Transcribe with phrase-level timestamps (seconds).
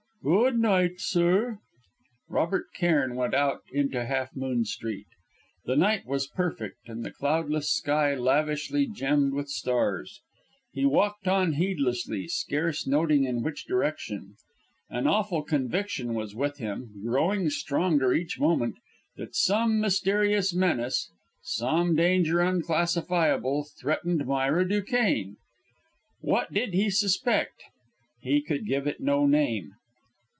[0.23, 1.57] "Good night, sir."
[2.29, 5.07] Robert Cairn went out into Half Moon Street.
[5.65, 10.21] The night was perfect, and the cloudless sky lavishly gemmed with stars.
[10.73, 14.35] He walked on heedlessly, scarce noting in which direction.
[14.91, 18.75] An awful conviction was with him, growing stronger each moment,
[19.17, 21.09] that some mysterious menace,
[21.41, 25.37] some danger unclassifiable, threatened Myra Duquesne.
[26.19, 27.63] What did he suspect?
[28.21, 29.71] He could give it no name.